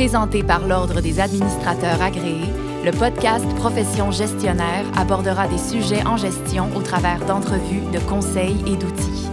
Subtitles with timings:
[0.00, 2.48] Présenté par l'Ordre des administrateurs agréés,
[2.86, 8.78] le podcast Profession gestionnaire abordera des sujets en gestion au travers d'entrevues, de conseils et
[8.78, 9.28] d'outils.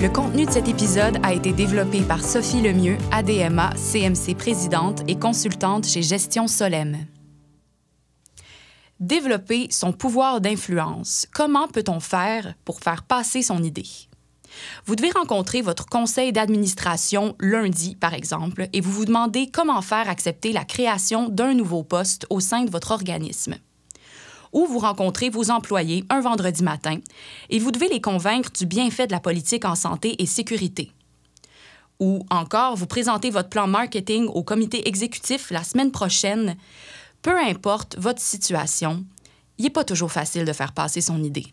[0.00, 5.18] Le contenu de cet épisode a été développé par Sophie Lemieux, ADMA, CMC présidente et
[5.18, 6.96] consultante chez Gestion Solem.
[9.00, 11.26] Développer son pouvoir d'influence.
[11.34, 14.05] Comment peut-on faire pour faire passer son idée?
[14.84, 20.08] Vous devez rencontrer votre conseil d'administration lundi, par exemple, et vous vous demandez comment faire
[20.08, 23.56] accepter la création d'un nouveau poste au sein de votre organisme.
[24.52, 26.98] Ou vous rencontrez vos employés un vendredi matin
[27.50, 30.92] et vous devez les convaincre du bienfait de la politique en santé et sécurité.
[31.98, 36.56] Ou encore, vous présentez votre plan marketing au comité exécutif la semaine prochaine.
[37.22, 39.04] Peu importe votre situation,
[39.58, 41.46] il n'est pas toujours facile de faire passer son idée.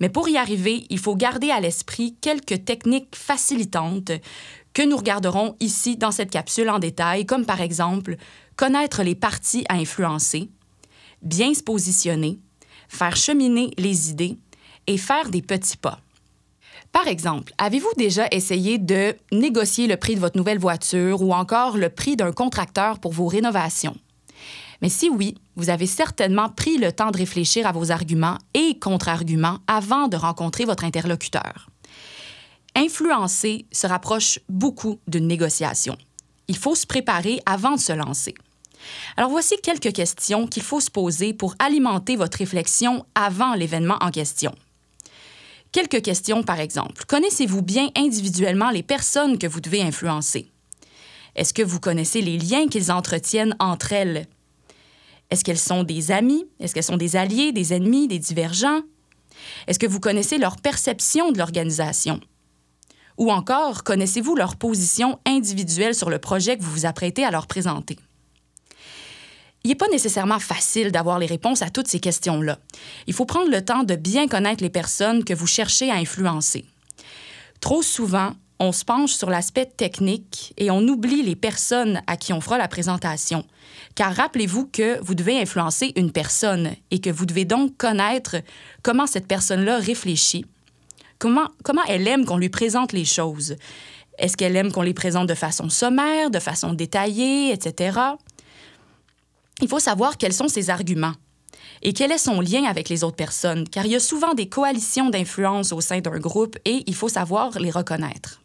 [0.00, 4.12] Mais pour y arriver, il faut garder à l'esprit quelques techniques facilitantes
[4.72, 8.16] que nous regarderons ici dans cette capsule en détail, comme par exemple
[8.56, 10.50] connaître les parties à influencer,
[11.22, 12.38] bien se positionner,
[12.88, 14.36] faire cheminer les idées
[14.86, 16.00] et faire des petits pas.
[16.92, 21.76] Par exemple, avez-vous déjà essayé de négocier le prix de votre nouvelle voiture ou encore
[21.76, 23.96] le prix d'un contracteur pour vos rénovations?
[24.82, 28.78] Mais si oui, vous avez certainement pris le temps de réfléchir à vos arguments et
[28.78, 31.68] contre-arguments avant de rencontrer votre interlocuteur.
[32.74, 35.96] Influencer se rapproche beaucoup d'une négociation.
[36.48, 38.34] Il faut se préparer avant de se lancer.
[39.16, 44.10] Alors voici quelques questions qu'il faut se poser pour alimenter votre réflexion avant l'événement en
[44.10, 44.54] question.
[45.72, 47.04] Quelques questions par exemple.
[47.06, 50.50] Connaissez-vous bien individuellement les personnes que vous devez influencer?
[51.34, 54.26] Est-ce que vous connaissez les liens qu'ils entretiennent entre elles?
[55.30, 56.46] Est-ce qu'elles sont des amis?
[56.60, 58.82] Est-ce qu'elles sont des alliés, des ennemis, des divergents?
[59.66, 62.20] Est-ce que vous connaissez leur perception de l'organisation?
[63.16, 67.46] Ou encore, connaissez-vous leur position individuelle sur le projet que vous vous apprêtez à leur
[67.46, 67.98] présenter?
[69.62, 72.58] Il n'est pas nécessairement facile d'avoir les réponses à toutes ces questions-là.
[73.06, 76.66] Il faut prendre le temps de bien connaître les personnes que vous cherchez à influencer.
[77.60, 82.32] Trop souvent, on se penche sur l'aspect technique et on oublie les personnes à qui
[82.32, 83.44] on fera la présentation.
[83.94, 88.36] Car rappelez-vous que vous devez influencer une personne et que vous devez donc connaître
[88.82, 90.46] comment cette personne-là réfléchit,
[91.18, 93.56] comment, comment elle aime qu'on lui présente les choses.
[94.18, 97.98] Est-ce qu'elle aime qu'on les présente de façon sommaire, de façon détaillée, etc.
[99.60, 101.14] Il faut savoir quels sont ses arguments
[101.82, 104.48] et quel est son lien avec les autres personnes, car il y a souvent des
[104.48, 108.43] coalitions d'influence au sein d'un groupe et il faut savoir les reconnaître.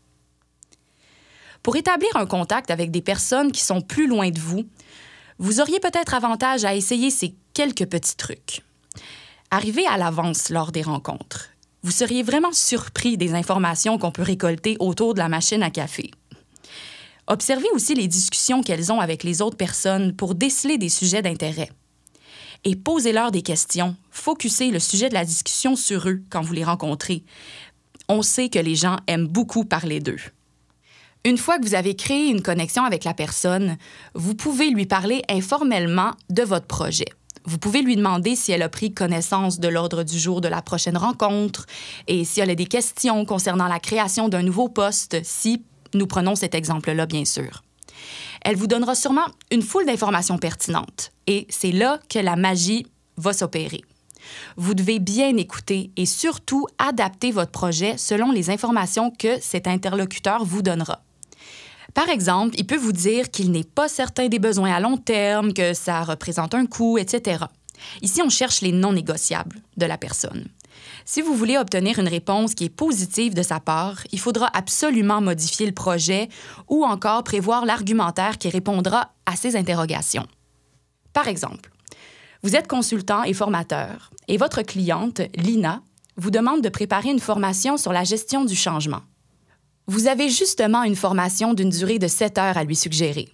[1.69, 4.66] Pour établir un contact avec des personnes qui sont plus loin de vous,
[5.38, 8.63] vous auriez peut-être avantage à essayer ces quelques petits trucs.
[9.52, 11.52] Arrivez à l'avance lors des rencontres.
[11.84, 16.09] Vous seriez vraiment surpris des informations qu'on peut récolter autour de la machine à café.
[17.28, 21.69] Observez aussi les discussions qu'elles ont avec les autres personnes pour déceler des sujets d'intérêt.
[22.63, 23.96] Et posez-leur des questions.
[24.09, 27.24] Focussez le sujet de la discussion sur eux quand vous les rencontrez.
[28.08, 30.18] On sait que les gens aiment beaucoup parler d'eux.
[31.25, 33.78] Une fois que vous avez créé une connexion avec la personne,
[34.13, 37.07] vous pouvez lui parler informellement de votre projet.
[37.44, 40.62] Vous pouvez lui demander si elle a pris connaissance de l'ordre du jour de la
[40.62, 41.66] prochaine rencontre
[42.08, 45.62] et si elle a des questions concernant la création d'un nouveau poste, si
[45.94, 47.63] nous prenons cet exemple-là, bien sûr.
[48.41, 52.88] Elle vous donnera sûrement une foule d'informations pertinentes et c'est là que la magie
[53.18, 53.81] va s'opérer.
[54.56, 60.46] Vous devez bien écouter et surtout adapter votre projet selon les informations que cet interlocuteur
[60.46, 61.02] vous donnera.
[61.94, 65.53] Par exemple, il peut vous dire qu'il n'est pas certain des besoins à long terme,
[65.53, 67.45] que ça représente un coût, etc.
[68.01, 70.47] Ici, on cherche les non négociables de la personne.
[71.05, 75.22] Si vous voulez obtenir une réponse qui est positive de sa part, il faudra absolument
[75.22, 76.29] modifier le projet
[76.67, 80.28] ou encore prévoir l'argumentaire qui répondra à ces interrogations.
[81.13, 81.72] Par exemple,
[82.44, 85.81] vous êtes consultant et formateur et votre cliente, Lina,
[86.16, 89.01] vous demande de préparer une formation sur la gestion du changement.
[89.90, 93.28] Vous avez justement une formation d'une durée de 7 heures à lui suggérer.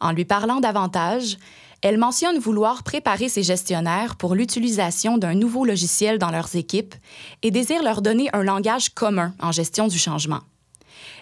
[0.00, 1.36] En lui parlant davantage,
[1.82, 6.94] elle mentionne vouloir préparer ses gestionnaires pour l'utilisation d'un nouveau logiciel dans leurs équipes
[7.42, 10.40] et désire leur donner un langage commun en gestion du changement.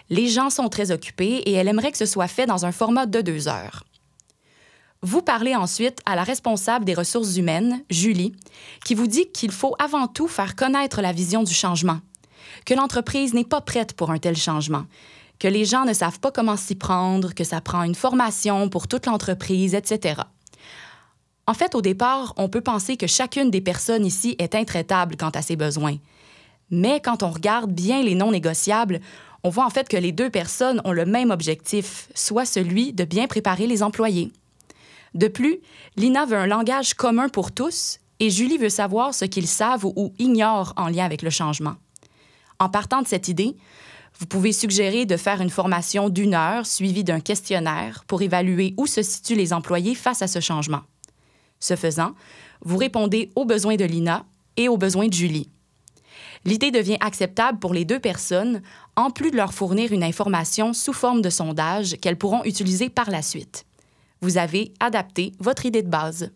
[0.09, 3.05] Les gens sont très occupés et elle aimerait que ce soit fait dans un format
[3.05, 3.83] de deux heures.
[5.01, 8.33] Vous parlez ensuite à la responsable des ressources humaines, Julie,
[8.85, 11.99] qui vous dit qu'il faut avant tout faire connaître la vision du changement
[12.65, 14.85] que l'entreprise n'est pas prête pour un tel changement,
[15.39, 18.87] que les gens ne savent pas comment s'y prendre, que ça prend une formation pour
[18.87, 20.21] toute l'entreprise, etc.
[21.45, 25.31] En fait, au départ, on peut penser que chacune des personnes ici est intraitable quant
[25.31, 25.97] à ses besoins.
[26.69, 29.01] Mais quand on regarde bien les non négociables,
[29.43, 33.03] On voit en fait que les deux personnes ont le même objectif, soit celui de
[33.03, 34.31] bien préparer les employés.
[35.15, 35.59] De plus,
[35.97, 40.13] Lina veut un langage commun pour tous et Julie veut savoir ce qu'ils savent ou
[40.17, 41.75] ignorent en lien avec le changement.
[42.63, 43.57] En partant de cette idée,
[44.19, 48.87] vous pouvez suggérer de faire une formation d'une heure suivie d'un questionnaire pour évaluer où
[48.87, 50.79] se situent les employés face à ce changement.
[51.59, 52.13] Ce faisant,
[52.61, 54.25] vous répondez aux besoins de Lina
[54.55, 55.49] et aux besoins de Julie.
[56.45, 58.61] L'idée devient acceptable pour les deux personnes,
[58.95, 63.11] en plus de leur fournir une information sous forme de sondage qu'elles pourront utiliser par
[63.11, 63.65] la suite.
[64.21, 66.31] Vous avez adapté votre idée de base.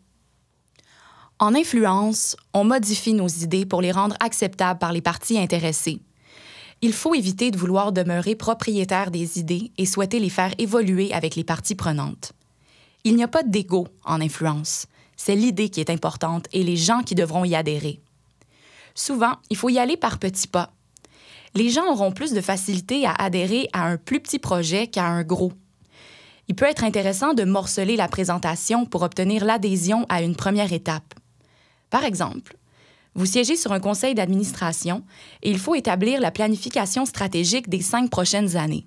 [1.40, 6.02] En influence, on modifie nos idées pour les rendre acceptables par les parties intéressées.
[6.82, 11.36] Il faut éviter de vouloir demeurer propriétaire des idées et souhaiter les faire évoluer avec
[11.36, 12.34] les parties prenantes.
[13.04, 14.86] Il n'y a pas d'égo en influence.
[15.16, 18.00] C'est l'idée qui est importante et les gens qui devront y adhérer.
[18.94, 20.72] Souvent, il faut y aller par petits pas.
[21.56, 25.24] Les gens auront plus de facilité à adhérer à un plus petit projet qu'à un
[25.24, 25.54] gros.
[26.48, 31.16] Il peut être intéressant de morceler la présentation pour obtenir l'adhésion à une première étape.
[31.90, 32.56] Par exemple,
[33.18, 35.04] vous siégez sur un conseil d'administration
[35.42, 38.86] et il faut établir la planification stratégique des cinq prochaines années.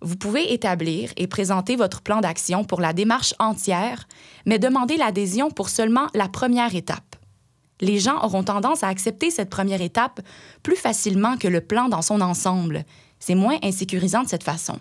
[0.00, 4.08] Vous pouvez établir et présenter votre plan d'action pour la démarche entière,
[4.46, 7.16] mais demander l'adhésion pour seulement la première étape.
[7.80, 10.20] Les gens auront tendance à accepter cette première étape
[10.62, 12.84] plus facilement que le plan dans son ensemble.
[13.18, 14.80] C'est moins insécurisant de cette façon.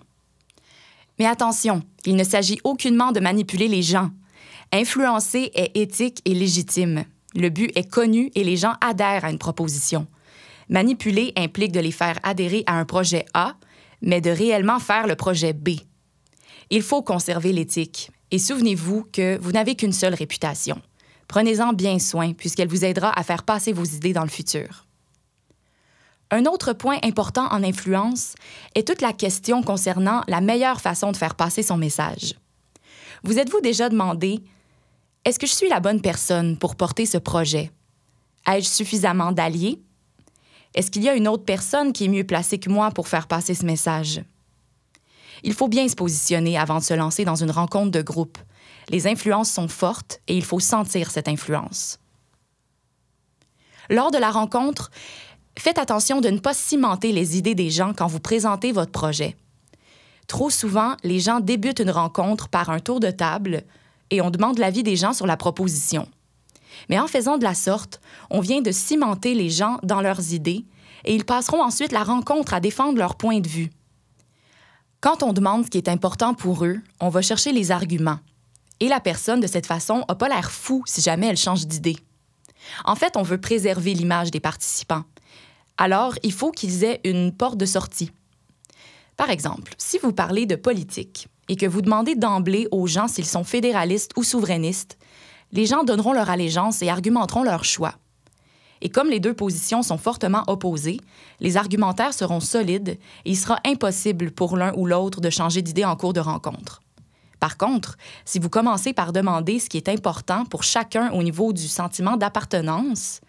[1.19, 4.10] Mais attention, il ne s'agit aucunement de manipuler les gens.
[4.71, 7.04] Influencer est éthique et légitime.
[7.35, 10.07] Le but est connu et les gens adhèrent à une proposition.
[10.69, 13.56] Manipuler implique de les faire adhérer à un projet A,
[14.01, 15.69] mais de réellement faire le projet B.
[16.69, 18.12] Il faut conserver l'éthique.
[18.31, 20.81] Et souvenez-vous que vous n'avez qu'une seule réputation.
[21.27, 24.86] Prenez-en bien soin, puisqu'elle vous aidera à faire passer vos idées dans le futur.
[26.31, 28.33] Un autre point important en influence
[28.74, 32.33] est toute la question concernant la meilleure façon de faire passer son message.
[33.24, 34.41] Vous êtes-vous déjà demandé
[35.25, 37.72] est-ce que je suis la bonne personne pour porter ce projet?
[38.46, 39.81] Ai-je suffisamment d'alliés?
[40.74, 43.28] Est-ce qu'il y a une autre personne qui est mieux placée que moi pour faire
[43.28, 44.22] passer ce message?
[45.44, 48.38] Il faut bien se positionner avant de se lancer dans une rencontre de groupe.
[48.90, 52.00] Les influences sont fortes et il faut sentir cette influence.
[53.90, 54.92] Lors de la rencontre,
[55.58, 59.36] faites attention de ne pas cimenter les idées des gens quand vous présentez votre projet.
[60.28, 63.64] Trop souvent, les gens débutent une rencontre par un tour de table,
[64.13, 66.07] et on demande l'avis des gens sur la proposition.
[66.88, 68.00] Mais en faisant de la sorte,
[68.30, 70.65] on vient de cimenter les gens dans leurs idées
[71.04, 73.71] et ils passeront ensuite la rencontre à défendre leur point de vue.
[75.01, 78.19] Quand on demande ce qui est important pour eux, on va chercher les arguments.
[78.80, 81.98] Et la personne, de cette façon, n'a pas l'air fou si jamais elle change d'idée.
[82.86, 85.04] En fait, on veut préserver l'image des participants.
[85.77, 88.12] Alors, il faut qu'ils aient une porte de sortie.
[89.18, 93.25] Par exemple, si vous parlez de politique, et que vous demandez d'emblée aux gens s'ils
[93.25, 94.98] sont fédéralistes ou souverainistes,
[95.51, 97.95] les gens donneront leur allégeance et argumenteront leur choix.
[98.81, 101.00] Et comme les deux positions sont fortement opposées,
[101.40, 105.86] les argumentaires seront solides et il sera impossible pour l'un ou l'autre de changer d'idée
[105.86, 106.81] en cours de rencontre.
[107.40, 111.54] Par contre, si vous commencez par demander ce qui est important pour chacun au niveau
[111.54, 113.22] du sentiment d'appartenance,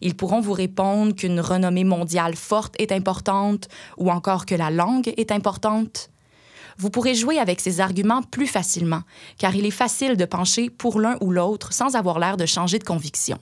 [0.00, 5.12] ils pourront vous répondre qu'une renommée mondiale forte est importante ou encore que la langue
[5.16, 6.10] est importante
[6.78, 9.02] vous pourrez jouer avec ces arguments plus facilement,
[9.38, 12.78] car il est facile de pencher pour l'un ou l'autre sans avoir l'air de changer
[12.78, 13.38] de conviction.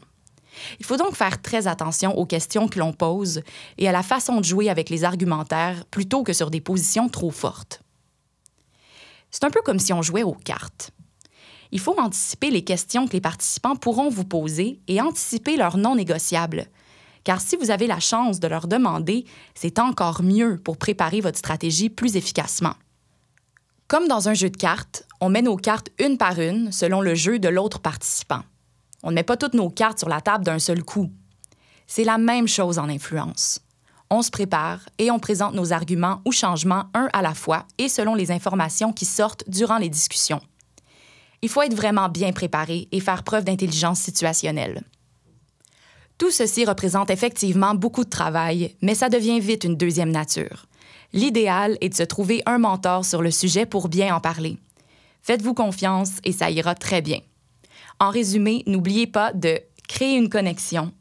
[0.78, 3.42] Il faut donc faire très attention aux questions que l'on pose
[3.78, 7.30] et à la façon de jouer avec les argumentaires plutôt que sur des positions trop
[7.30, 7.82] fortes.
[9.30, 10.92] C'est un peu comme si on jouait aux cartes.
[11.72, 15.96] Il faut anticiper les questions que les participants pourront vous poser et anticiper leurs non
[15.96, 16.66] négociables.
[17.24, 19.24] Car si vous avez la chance de leur demander,
[19.54, 22.74] c'est encore mieux pour préparer votre stratégie plus efficacement.
[23.86, 27.14] Comme dans un jeu de cartes, on met nos cartes une par une selon le
[27.14, 28.40] jeu de l'autre participant.
[29.02, 31.10] On ne met pas toutes nos cartes sur la table d'un seul coup.
[31.86, 33.60] C'est la même chose en influence.
[34.08, 37.90] On se prépare et on présente nos arguments ou changements un à la fois et
[37.90, 40.40] selon les informations qui sortent durant les discussions.
[41.42, 44.82] Il faut être vraiment bien préparé et faire preuve d'intelligence situationnelle.
[46.18, 50.66] Tout ceci représente effectivement beaucoup de travail, mais ça devient vite une deuxième nature.
[51.12, 54.58] L'idéal est de se trouver un mentor sur le sujet pour bien en parler.
[55.22, 57.20] Faites-vous confiance et ça ira très bien.
[57.98, 60.92] En résumé, n'oubliez pas de créer une connexion,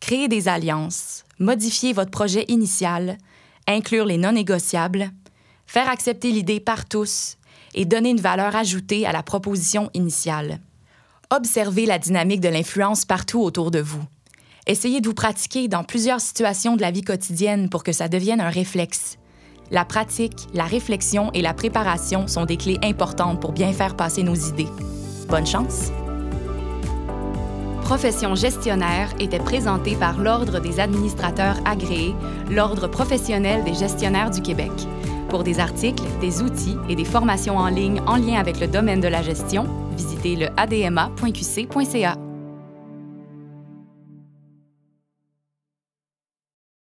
[0.00, 3.18] créer des alliances, modifier votre projet initial,
[3.66, 5.10] inclure les non négociables,
[5.66, 7.36] faire accepter l'idée par tous
[7.74, 10.60] et donner une valeur ajoutée à la proposition initiale.
[11.30, 14.04] Observez la dynamique de l'influence partout autour de vous.
[14.68, 18.40] Essayez de vous pratiquer dans plusieurs situations de la vie quotidienne pour que ça devienne
[18.40, 19.16] un réflexe.
[19.70, 24.24] La pratique, la réflexion et la préparation sont des clés importantes pour bien faire passer
[24.24, 24.66] nos idées.
[25.28, 25.92] Bonne chance!
[27.82, 32.16] Profession gestionnaire était présentée par l'Ordre des administrateurs agréés,
[32.50, 34.72] l'Ordre professionnel des gestionnaires du Québec.
[35.28, 39.00] Pour des articles, des outils et des formations en ligne en lien avec le domaine
[39.00, 42.25] de la gestion, visitez le adma.qc.ca.